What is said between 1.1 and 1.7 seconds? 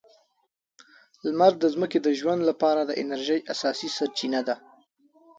لمر د